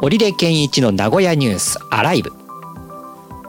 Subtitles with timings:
[0.00, 2.30] 織出健一の名古屋ニュースアライブ。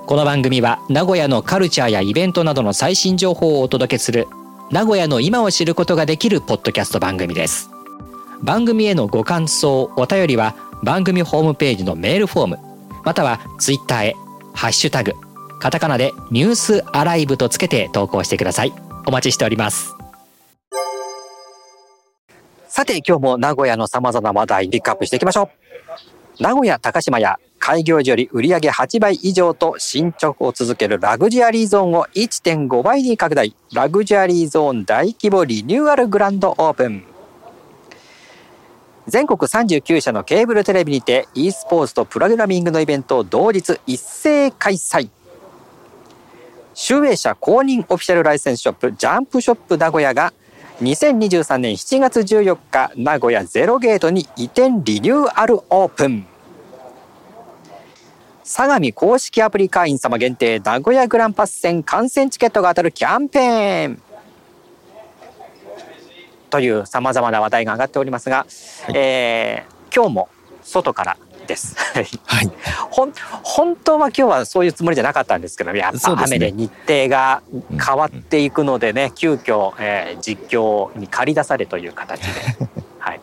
[0.07, 4.27] この番組は名古屋のカルチャーやイベントなどの最新情報をお届けする
[4.71, 7.69] 名古屋の今を知ることができるポッドキャスト番組です。
[8.41, 12.59] 番組へのご感想お便りは番組ホームページのメールフォーム
[13.05, 14.15] またはツイッターへ
[14.55, 15.13] ハッシュタグ
[15.59, 18.73] カタカナでニュースアライブとつけて投稿してください。
[19.05, 19.95] お待ちしております。
[22.67, 25.49] さて今日も名古屋の様々な話題ピックアップしていきましょう。
[26.39, 33.53] 名古屋高島屋開業時より売上8倍以上と進捗を続けるラグジュアリーゾーンを1.5倍に拡大。
[33.73, 37.03] ラグジュアリーゾーン大規模リニューアルグランドオープン。
[39.07, 45.09] 全国39社のケーブルテレビにて e スポーツとプログラミングのイベントを同日一斉開催。
[46.73, 50.31] 集英社公認オフィシャルライセンスショップジャンプショップ名古屋が
[50.81, 56.25] 2023年7月14日名古屋ゼロゲートに移転リニューアルオープン。
[58.45, 64.01] 相模公式アプリ会員様限定名古屋グランパス戦観戦チケットが当たるキャンペーン。
[66.49, 68.45] というさまざまな話題が上がっておりますが、は
[68.93, 70.29] い、えー、今日も
[70.63, 71.17] 外から
[71.49, 71.75] です。
[71.77, 72.07] はい。
[72.91, 77.41] ほん本当は今日はそういうつもりじゃなかったんですけど、やっぱ雨で日程が
[77.85, 82.27] 変わっていくのでね、うんうん、急遽、えー、実況に借り出されという形で、
[82.99, 83.21] はい。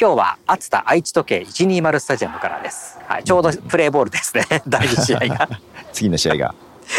[0.00, 2.98] 今日は熱田愛知時計120スタジアムからです。
[3.06, 4.46] はい、ちょうどプレーボールですね。
[4.66, 5.48] 第2試合が。
[5.92, 6.54] 次の試合が。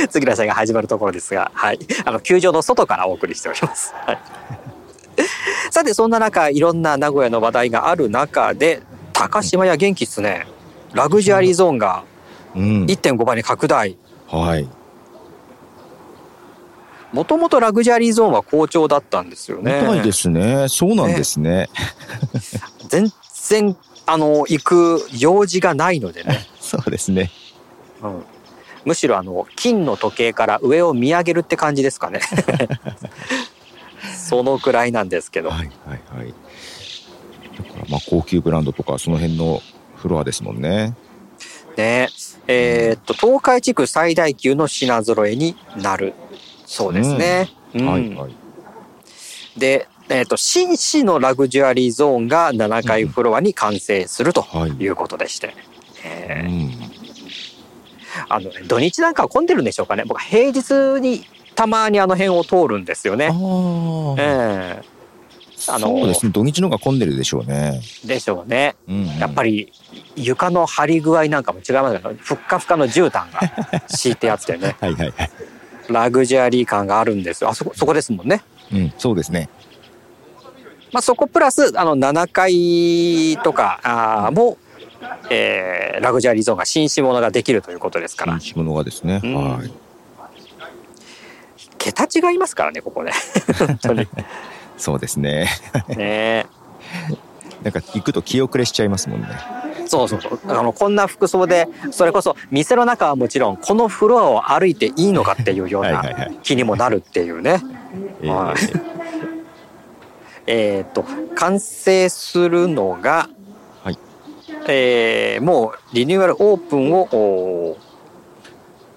[0.09, 1.79] 次の試合が始まるところですが、はい。
[2.05, 3.93] あの球場の外からお送りしております。
[4.05, 4.19] はい。
[5.71, 8.83] さてそんな中いろんな名古屋の話題がある中で
[9.13, 10.45] 高島屋元気っすね
[10.93, 12.03] ラグジュアリーゾーンが
[12.55, 13.97] 1.5倍に拡大、
[14.31, 14.67] うん、はい
[17.13, 19.81] もともとラグジュアリーゾーンは好調だったんですよね。
[19.81, 20.67] みたいですね。
[20.67, 21.51] そうなんですね。
[21.51, 21.69] ね
[22.89, 23.13] 全
[23.49, 26.47] 然あの行く用事がないのでね。
[26.59, 27.29] そうですね。
[28.01, 28.23] うん。
[28.83, 32.19] むしろあの金の時計から上を見上げるって感じですかね。
[34.17, 35.51] そのくらいなんですけど。
[35.51, 36.33] はいはいはい。
[37.93, 39.61] まあ高級ブランドとかその辺の
[39.95, 40.95] フロアですもんね。
[41.77, 42.09] ね
[42.47, 46.13] えー、っと東海地区最大級の品揃えになる
[46.65, 47.51] そうですね。
[47.75, 48.35] うん、はいはい。
[49.59, 54.43] で、えー、っと紳士のラグジュアリーゾーンが7階フロアに完成すると
[54.79, 55.53] いうことでして。
[56.03, 56.49] え
[58.29, 61.25] あの土日なんかは混んでるんでしょうかね僕平日に
[61.55, 63.29] たまにあの辺を通るんですよね。
[64.17, 64.92] ええ
[65.67, 67.81] あのそうですね土日の方が混んでるでしょうね。
[68.05, 68.75] でしょうね。
[68.87, 69.71] うんうん、やっぱり
[70.15, 75.31] 床の張り具合なんかも違いますけどふっかふかの絨毯が 敷いてあってねはいはい、はい、
[75.89, 78.43] ラグジュアリー感があるんですよあそこそこですもんね。
[78.71, 79.49] うん、そうですね。
[80.91, 84.57] まあ、そこプラスあの7階とかあも、
[85.31, 88.39] えー、ラグジュアリーゾーンが紳士物ができるということですから。
[88.39, 89.19] 紳士物がですね。
[89.23, 89.71] うん、はい。
[91.83, 93.11] 桁違いますからねここね
[93.59, 94.07] 本当に
[94.77, 95.47] そうですね。
[95.89, 96.45] ね。
[97.63, 99.27] なんか行くと気遅れしちゃいますもんね。
[99.87, 100.39] そうそうそう。
[100.47, 106.03] あのこんな服装でそれこそ店の中はもちろんこのフロアを歩いていいのかっていうような
[106.43, 107.61] 気にもなるっていうね。
[108.23, 108.79] はい、
[110.47, 111.05] えっと
[111.35, 113.29] 完成するのが、
[113.83, 113.97] はい、
[114.67, 117.77] えー、もうリニューアルオープンを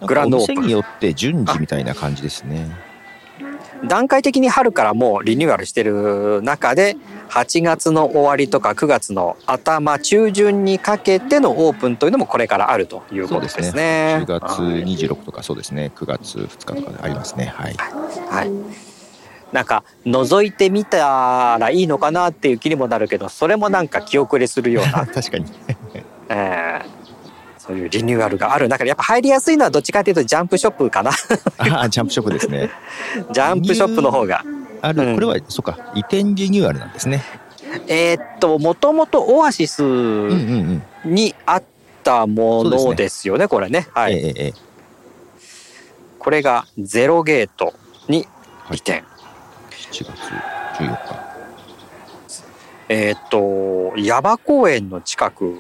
[0.05, 0.67] グランドオープン。
[0.67, 2.86] によって順次みたいな感じですね。
[3.85, 6.97] 段階的に春からもうリニューアルしてる中で
[7.29, 13.65] 8月の終わりとか9月の頭中旬にかけてのオープンというのもこれからあるということですね。
[13.65, 14.25] すね。
[14.27, 15.93] 10月26とかそうですね。
[15.95, 17.47] 9月2日とかありますね。
[17.47, 17.75] はい。
[18.31, 18.51] はい、
[19.53, 25.07] なんか覗いてみたらいいのかなっていう気にもなるけどそれもなんか気遅れするような。
[25.13, 25.47] 確かに、
[26.29, 26.96] えー、
[27.67, 31.11] そういうリニューアルがある中でやっぱ入りやすいのはどっちかというとジャンプショップかな。
[31.59, 32.71] ああジャンプショップですね。
[33.33, 34.45] ジャンプショップの方が。
[34.83, 37.25] ある、うん、これはそうか移転リニューアルなんですね。
[37.89, 39.83] えー、っともともとオアシス
[41.05, 41.63] にあっ
[42.05, 43.89] たものですよね、これね。
[43.93, 44.55] はい、えー、
[46.19, 47.75] これがゼロゲート
[48.09, 48.27] に
[48.71, 49.03] 移転、はい、
[49.91, 50.11] 7月
[50.79, 51.27] 14日。
[52.89, 55.57] えー、っと矢場公園の近く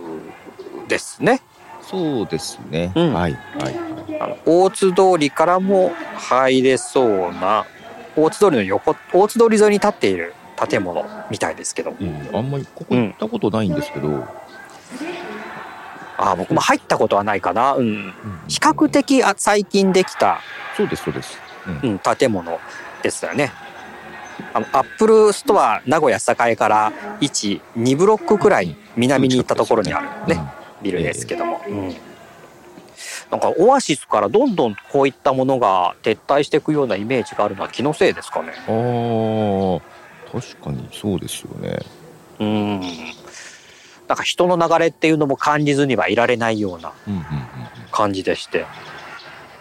[0.86, 1.42] ですね
[1.88, 3.32] そうですね、うん、はい。
[3.32, 3.86] はい
[4.20, 7.66] あの大津通りからも入れそうな
[8.16, 10.34] 大津通りの横大津通り沿いに立っている
[10.68, 14.24] 建物みたいですけど、うん、あんまりここ行ったことないんですけど、うん、
[16.16, 18.12] あ僕も入ったことはないかな、うん、
[18.48, 20.40] 比較的あ最近できた
[20.76, 21.38] そうですそうです、
[21.82, 21.98] うん。
[21.98, 22.58] 建物
[23.02, 23.52] ですよね。
[24.52, 30.34] あのアップルストア名古屋栄から12ブロックくらい南に行ったところにある。
[30.34, 30.40] ね、
[30.82, 31.96] ビルですけども、うん。
[33.31, 38.52] なんかオアシスからどんどんこういったものが撤退していくようなイメージがあるのは気のせいですかね。
[38.69, 39.81] あ
[40.32, 41.78] 確かにそうですよね。
[42.40, 42.81] うん。
[44.08, 46.93] なんか人の流れっていうのも感じずにはいられないような
[47.90, 48.67] 感じでして、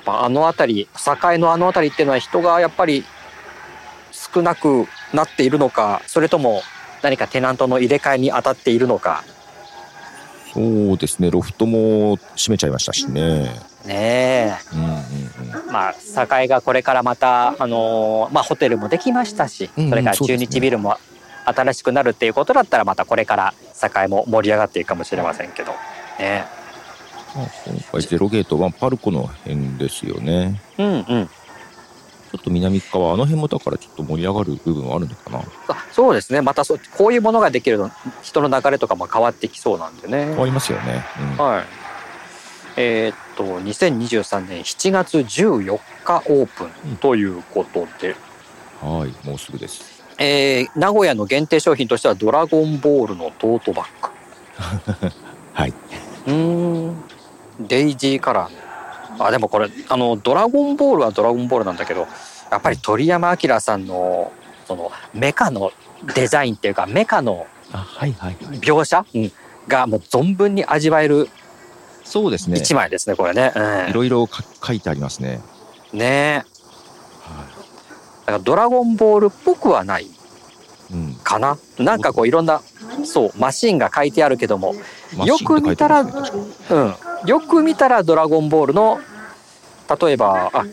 [0.06, 3.04] まあ、あの辺り境のあの辺りっていうのは人がやっぱり
[4.12, 6.62] 少なくなっているのかそれとも
[7.02, 9.24] 何かテナントの入れ替えに当たっているのか
[10.56, 13.52] そうですねロフトも閉めちゃいましたしね。
[13.86, 20.98] ねえ、うんうんうん、まあ境がこれからまた、あのー、まあ、ホテルもできましたし、それから中日ビルも
[21.46, 25.74] 新しくなるっていうことだったらまたこれから境も盛り上がっていくかもしれませんけど
[26.20, 26.46] ね。
[27.66, 30.62] 今回ゼロゲートはパルコの辺ですよね。
[30.78, 31.30] うんうん。
[32.36, 35.40] ちょっと南側あの辺もだからちょっと盛り上がる部分はあるのかな。
[35.70, 36.42] あそうですね。
[36.42, 37.90] またそこういうものができると
[38.24, 40.26] 人の流れとかも変わってきそうなんでね。
[40.26, 41.06] 変わりますよね。
[41.38, 41.64] うん、はい。
[42.78, 48.18] えー、っと2023年7月14日オープンということで、
[48.84, 50.04] うん、はいもうすぐです。
[50.18, 53.88] えー、名古屋の限定商品としてはドラゴンボールのトートバッ
[55.02, 55.12] グ
[55.54, 55.74] はい
[56.28, 57.04] うん
[57.60, 58.65] デイジーカラー
[59.20, 62.08] あでもこれあのドラゴンボールはドラゴンボールなんだけど
[62.52, 64.32] やっぱり鳥山明さんの
[64.66, 65.72] そのメカの
[66.16, 67.48] デザインっていうかメカの
[68.62, 69.06] 描写、
[69.68, 71.28] がもう存分に味わえる
[72.04, 72.60] そうですね。
[72.60, 73.52] 一枚ですねこれね、
[73.90, 74.28] いろいろ
[74.64, 75.42] 書いてありますね。
[75.92, 76.46] ね。
[78.28, 80.08] だからドラゴンボールっぽくはない
[81.24, 81.98] かな、うん、な。
[81.98, 82.62] んかこういろんな
[83.04, 84.76] そうマシンが書いてあるけども
[85.26, 86.12] よく見たら、ね、
[86.70, 86.94] うん
[87.26, 89.00] よく見たらドラゴンボールの
[90.02, 90.66] 例えばあ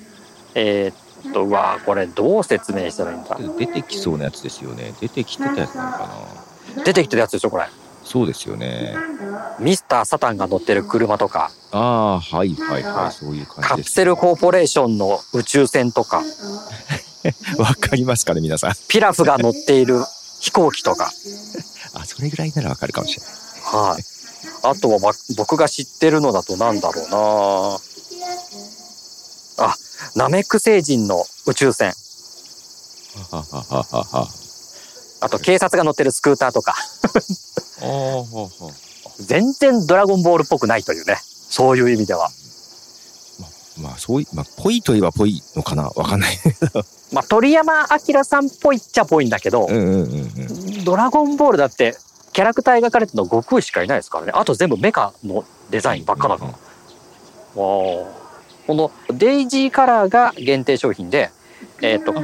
[0.54, 3.37] えー、っとうわこれどう説明したらいいんだ？
[3.58, 6.08] 出てきそうなやつですよね出てきてたやつなのか
[6.76, 6.82] な？
[6.84, 7.66] 出てきてたやつでしょこれ
[8.04, 8.94] そうですよね
[9.58, 16.22] ミスター・サタンが乗ってる車とかああはいはいはいそういう感じ、ね、カプセルコーポレーションの宇宙船とか
[17.58, 18.72] わかりますかね、皆さん。
[18.88, 20.02] ピラフが乗っている
[20.40, 21.05] 飛行機とか。
[21.94, 23.32] あ、それぐらいならわかるかもしれない。
[23.93, 24.02] はい。
[24.62, 27.79] あとは、ま、僕が知ってるのだとなんだろうな
[29.67, 29.76] あ、
[30.17, 31.93] ナメック星人の宇宙船。
[35.20, 36.75] あと、警察が乗ってるスクーターとか。
[39.20, 41.20] 全然ドラゴンボールっぽくないというね。
[41.25, 42.31] そういう意味では。
[43.81, 46.38] まあ、そうい、まあ、ぽいといえばぽいのかなわかんない。
[47.12, 49.69] まあ、鳥山明さんっぽいっちゃぽいんだけど、
[50.85, 51.97] ドラゴンボールだって、
[52.32, 54.32] キャラクター描かれてるの悟空しかいないですからね。
[54.34, 56.52] あと全部メカのデザインばっかだから。
[57.55, 58.06] こ
[58.69, 61.31] のデイジーカラーが限定商品で、
[61.82, 62.14] えっ、ー、と、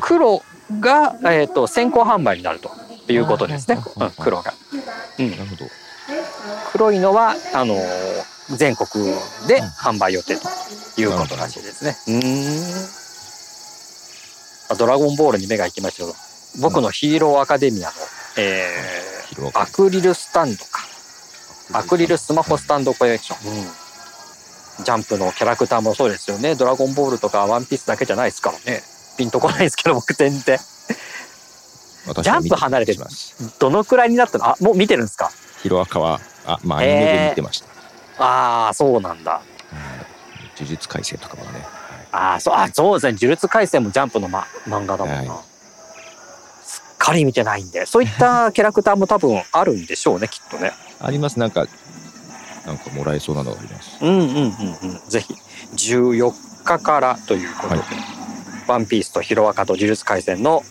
[0.00, 0.42] 黒
[0.80, 2.70] が、えっ、ー、と、先行販売になると
[3.10, 3.78] いうことですね。
[3.96, 4.52] うん、黒が。
[5.18, 5.30] うん。
[5.30, 5.64] なるほど。
[6.72, 8.88] 黒いのは、あのー全国
[9.46, 10.48] で販売予定と
[11.00, 11.94] いうことらしいですね。
[14.70, 14.78] うん。
[14.78, 16.14] ドラゴンボールに目が行きましたけど、
[16.62, 17.92] 僕のヒーローアカデミアの、
[18.38, 19.17] えー、
[19.54, 20.82] アクリルスタンドか。
[21.72, 23.52] アクリルスマホスタンドコレクション。
[23.52, 23.64] うん。
[24.84, 26.54] ジャンプのキャラクターもそうですよね。
[26.54, 28.82] ドラゴンボールとかワンピースだけじゃないですからね。
[29.16, 30.58] ピンとこないですけど、僕全然。
[30.58, 32.96] ジャンプ離れて
[33.58, 34.46] どのくらいになったの？
[34.46, 35.30] あ、もう見てるんですか？
[35.62, 38.24] ヒロアカは、あ、まあアニメで見てました。
[38.24, 39.42] ああ、そうなんだ。
[40.56, 41.66] 呪術廻戦とかもね。
[42.10, 43.18] ああ、そう、あ、そうですね。
[43.20, 45.32] 呪術廻戦もジャンプの、ま、漫画だもんな。
[45.34, 45.44] はい、
[47.10, 50.72] かり見てないんで、そういったキャラクターも多分あるんでしょうね、きっとね。
[51.00, 51.38] あります。
[51.38, 51.66] なんか、
[52.66, 53.96] なんかもらえそうなのがあります。
[54.00, 54.40] うんうんうんう
[54.94, 55.00] ん。
[55.08, 55.34] ぜひ、
[55.74, 56.32] 14
[56.64, 57.84] 日からということで、はい、
[58.66, 60.62] ワンピースとヒロアカと呪術廻戦の、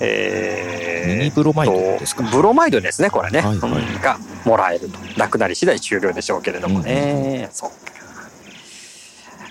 [0.00, 2.22] えー、ミニブロマイドですか？
[2.24, 3.40] ブロマイドですね、これね。
[3.40, 4.98] はいはい、がもらえると。
[5.18, 7.48] なくなり次第終了でしょうけれどもね。
[7.48, 7.70] うん、そう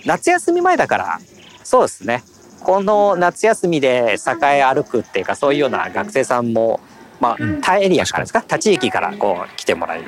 [0.05, 1.19] 夏休み前だから、
[1.63, 2.23] そうですね。
[2.63, 6.79] この夏休みで栄歩くっていうか、そういうような学生さんも、
[7.19, 10.05] まあ、他エリアからですか、他地域からこう来てもらえる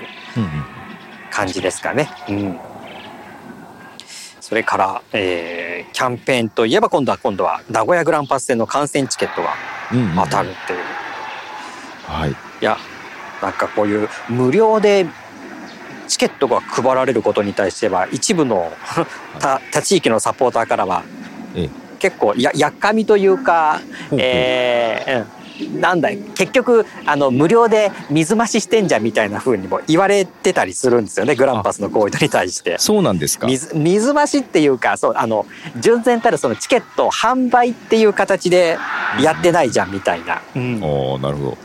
[1.32, 2.10] 感じですかね。
[2.30, 2.60] うん、うん
[4.46, 9.56] それから、えー、キャンペーンといえば今度は今度は名古屋グランパス戦の観戦チケットが
[10.24, 10.80] 当たるっていう。
[10.80, 12.30] うんうん、はい。
[12.30, 12.78] いや、
[13.42, 15.08] なんかこういう無料で
[16.08, 18.72] チケットが配られることに対しては一部の
[19.40, 21.04] 他他地域のサポーターからは
[21.96, 23.80] 結構ややっかみというか、
[24.12, 32.78] えー、なんだ結局あの無料で水増ししてんじゃんみたいな風にも言われてたりするんですよねグランパスの行為に対して。
[32.80, 33.48] そうなんですか？
[33.48, 35.46] 水水増しっていうかそうあの
[35.80, 38.78] 純然たるそのチケット販売っていう形で
[39.22, 41.58] やってないじゃんみたいな、うん、おなるほど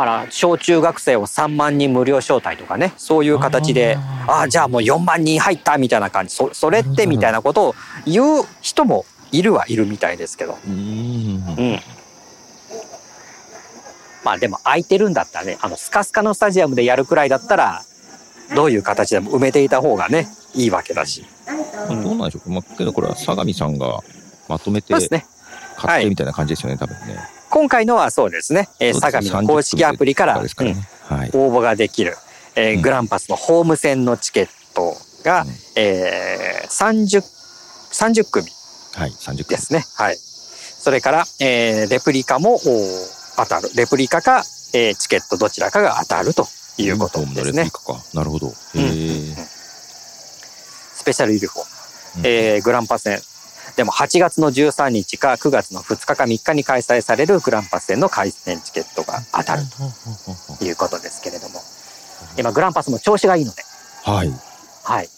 [0.00, 6.34] あら小中学生を3万人無料招待とかねそういう形でああじゃあもう4万人入ったみたいな感じ。
[6.34, 7.74] そそれってみたいなことを
[8.06, 10.56] 言う人もいるはいるみたいですけど。
[10.66, 11.78] うん、
[14.24, 17.82] まあでも空いてるんだったらねあのスカスカのスタジアムでやるくらいだったら
[18.56, 21.26] どういう形でも埋めていた方がねいいわけだし。
[21.90, 22.48] うん、どうなんでしょう。
[22.48, 24.00] か、まあ、けどこれは相模さんが
[24.48, 24.94] まとめて
[25.76, 27.39] 買ってみたいな感じですよね、はい、多分ね。
[27.50, 30.74] 今回のはそうですね、えー、相模の公式アプリから、ねうん
[31.16, 32.14] はい、応募ができる、
[32.54, 38.46] えー、グランパスのホーム戦のチケットが、うん、えー、30, 30組
[38.94, 39.84] はい、30ですね。
[39.96, 40.16] はい。
[40.16, 42.58] それから、えー、レプリカも
[43.36, 43.70] 当たる。
[43.76, 44.42] レプリカか、
[44.74, 46.46] えー、チケットどちらかが当たると
[46.78, 47.70] いうことですね。
[48.14, 48.50] なるほど。
[48.50, 48.74] ス
[51.04, 51.64] ペシャルユニフォー
[52.20, 53.20] ム、えー、グランパス戦。
[53.76, 59.62] でも8月の13日か9月の2日か3日に開催されるグランパス戦の開戦チケットが当たる。
[60.58, 61.60] ということですけれども、
[62.38, 63.62] 今グランパスも調子がいいので。
[64.04, 64.32] はい。
[64.84, 65.08] はい。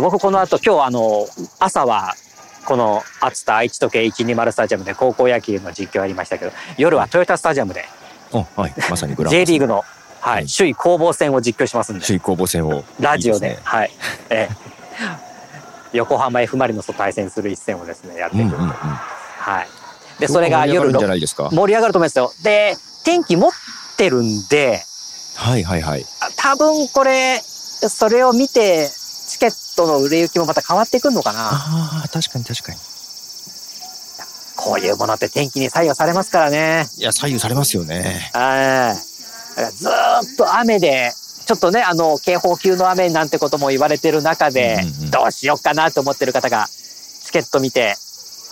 [0.00, 1.26] 僕この後今日あの
[1.60, 2.14] 朝は
[2.64, 7.84] この熱田愛知時計120スタジアムで高校野球の実況ありましたけど夜はトヨタスタジアムで、
[8.32, 9.84] はい、まさに J リーグの、
[10.20, 12.04] はい、首位攻防戦を実況しますんで。
[12.04, 12.82] 首位攻防戦を。
[12.98, 13.90] ラジオで、ね、はい、
[14.30, 14.48] え
[15.94, 19.68] 横浜 F・ マリノスと対戦する一戦をですねやってくると、うんうんうん、はい
[20.20, 20.98] でそれが夜盛
[21.66, 23.52] り上がると思いますよで天気持っ
[23.96, 24.80] てるんで
[25.36, 26.04] はいはいはい
[26.36, 28.88] 多分これそれを見て
[29.26, 31.48] チケットの売れ行きもまた変わってくるのかな。
[31.50, 32.78] ああ、確かに確かに。
[34.56, 36.86] こういうものって天気に左右されますからね。
[36.98, 38.30] いや、左右されますよね。
[38.32, 39.72] はい。
[39.72, 41.12] ずっと雨で、
[41.46, 47.96] ちょっとね、あの、警報級の雨なんてことも言われてる中で、うんうん、どうしようかなと思ってる方が、チケット見て、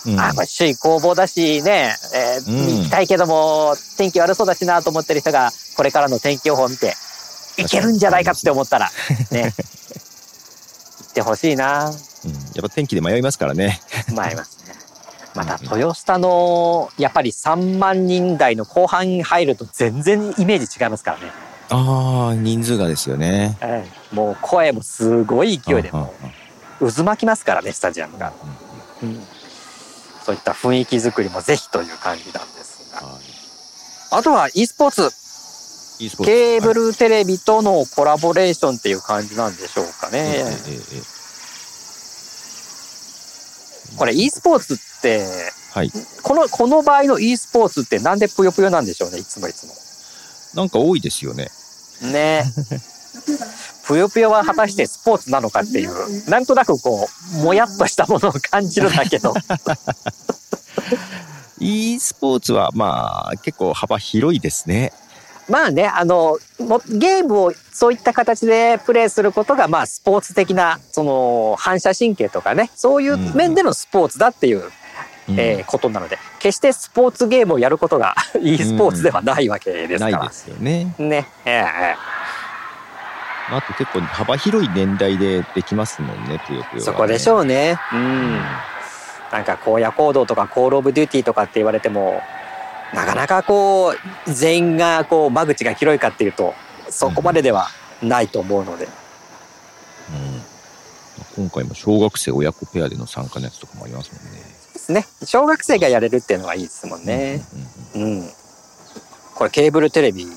[0.05, 6.93] うん、あ、これ首位攻防だしね、えー、うん、行きたいけども、天気悪そうだしなと思ってる人が、これからの天気予報を見て、
[7.57, 8.89] いけるんじゃないかって思ったら、
[9.31, 9.53] ね、
[11.09, 13.79] ってほしいな、うん、やっぱ天気で迷いますからね。
[14.09, 14.73] 迷いますね。
[15.35, 28.31] また豊スタのやっぱり3万人台の後半に入ると全然イメージ違いますからねああ人数がですよね、ええ、もう声もすごい勢いで渦巻きますからねスタジアムが、
[29.01, 29.17] うん、
[30.23, 33.21] そういった雰囲気作りもぜひという感じなんですが、はい、
[34.11, 35.23] あとは e スポーツ。
[36.25, 40.43] ケーブルテレビとのコラボレーションっていう感じなんでしょうかね。
[43.95, 45.23] これ e スポーツって、
[45.71, 45.91] はい、
[46.23, 49.73] このこの場合の e スポーツってなんでぷよぷよなんでしょうねいつもいつも。
[50.55, 51.49] なんか多いですよね。
[52.01, 52.43] ね。
[53.85, 57.07] ぷよぷよは果たしてスポーツなのかっていうなんとなくこ
[57.41, 59.33] うもやっとしたものを感じるんだけど。
[61.59, 64.91] e スポーツはまあ結構幅広いですね。
[65.49, 66.37] まあね、あの、
[66.87, 74.71] ゲームをそういった形でプレイすることが、まあ、スポーツ的な、その、反射神経とかね、そういう面でのスポーツだっていう、うん、
[75.29, 80.17] えー、ことなので、決してスポーツゲームをやることが e スポーツではないわけですから。
[80.17, 80.95] ないですよね。
[80.97, 81.27] ね。
[81.45, 87.77] ええー、あと結構幅広い年代でできますもんね、ぷよぷよ、ね、そこでしょうね。
[87.93, 88.39] うん。
[89.31, 92.21] なんか荒野行動とかコールオブデューティーとかって言われても、
[92.93, 93.95] なかなかこ
[94.27, 96.53] う全員がこう間口が広いかっていうと
[96.89, 97.67] そこまででは
[98.03, 98.89] ないと思うので、う
[101.39, 104.52] ん、今回も小学生親子ペアでの参加のやつとかもありますもんね。
[104.73, 105.05] ですね。
[105.23, 107.41] 小学生がやれるっていうのがいいですもんね。
[107.95, 108.29] うん、うん、
[109.35, 110.31] これケーブルテレビで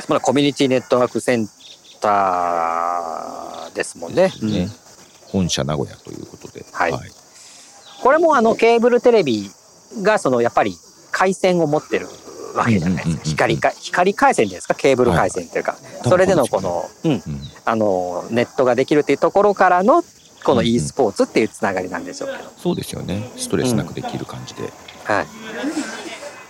[0.00, 0.12] す。
[0.12, 1.48] はい、コミュニティネットワークセン
[2.00, 4.32] ターですもんね。
[4.42, 4.60] ね。
[4.60, 4.70] うん、
[5.28, 7.10] 本社名古屋ということで、はい、はい、
[8.02, 9.50] これもあのケーブルテレビ
[10.02, 10.76] がそのやっぱり
[11.10, 12.06] 回線を持ってる
[12.54, 13.22] わけじゃないですか。
[13.24, 14.74] 光か光回線ですか。
[14.74, 17.22] ケーブル回線というか、それでのこの、うん、
[17.64, 20.04] あのネットができるっていうところからの
[20.44, 23.30] この e スポーツっていうつながりなんでしょうけど、そうですよね。
[23.36, 24.72] ストレスなくできる感じで、
[25.04, 25.26] はい。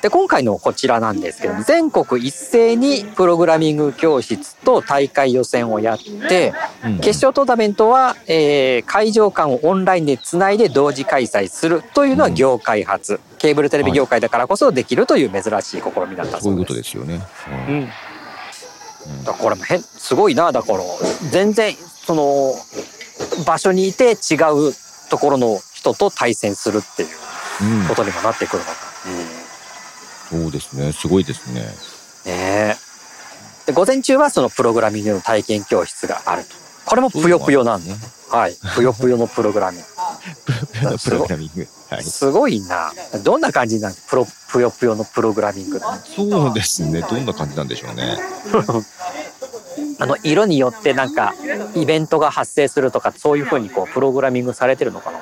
[0.02, 5.98] で今回のこちらなんですけど全国一斉にプログラミング教室と大会予選をやっ
[6.28, 6.52] て、
[7.00, 16.42] 決勝トーナメントは、えー、会場間をオンラインでつないで同時開催するというのは業界初、ケーブルテレビ業界だからこそできるという珍しい試みだったそうです。
[16.42, 17.22] そういうことですよね。
[17.68, 17.86] うん。
[19.24, 20.80] だからこれも変すごいなだから。
[21.30, 22.52] 全然その
[23.44, 24.36] 場所にいて違
[24.70, 24.74] う
[25.10, 28.72] ところの人と対戦するっていうことにもなってくるのか。
[29.06, 29.44] うん
[30.30, 30.92] そうですね。
[30.92, 31.62] すごいですね。
[32.24, 32.76] ね
[33.66, 36.50] で午前中はそのプログラミングの体験教室があると。
[36.84, 37.96] これもぷよぷよなんで、ね、
[38.30, 38.56] はい。
[38.74, 40.98] ぷよぷよのプログラミング。
[40.98, 41.66] プログラミング。
[41.90, 42.02] はい。
[42.02, 42.92] すごいな。
[43.22, 43.94] どんな感じなん？
[43.94, 45.80] プロ、ぷよぷよのプログラミング
[46.14, 47.00] そうですね。
[47.02, 48.18] どんな感じなんでしょうね。
[49.98, 51.34] あの、色によってなんか、
[51.75, 55.19] イベントが発生するとか、そういうふうにこう、プログラミングされてるのかな。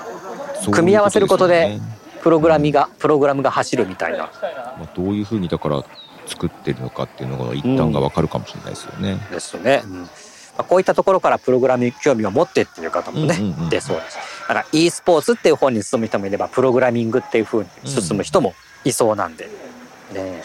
[0.70, 1.80] 組み合わせることで、
[2.22, 4.18] プログラミが、プログラムが走るみたいな。
[4.18, 5.82] まあ、どういうふうにだから
[6.26, 9.12] 作ってるのかっていうのが一旦がわかるかもしれないですよね。
[9.12, 9.82] うん、ですね。
[9.84, 10.08] うん
[10.56, 13.38] まあ、こういったところからプログラミング興味を持ってっていう方もね、
[13.70, 14.18] 出そうです。
[14.42, 18.54] だから e スポーツっていう方に進む人もいれば、プログラミングっていうふうに進む人も
[18.84, 19.48] いそうなんで。
[20.12, 20.42] ね、はい。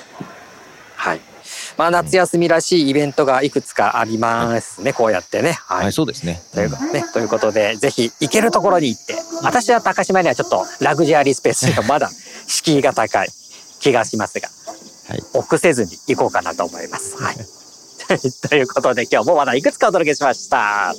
[1.77, 5.51] まあ、夏休みらしいイベントがいくつかありますね、こうやってね。
[5.51, 6.41] はい、はい、そうですね。
[6.53, 12.09] というね、ということで、ぜひ行けるところに行って、私は高島にはちょっとラグジュアリースペースがまだ
[12.47, 13.29] 敷居が高い
[13.79, 14.49] 気がしますが、
[15.07, 17.15] はい、臆せずに行こうかなと思います。
[17.17, 17.35] はい。
[18.49, 20.95] ということで今日もまだいくつかお届けしました。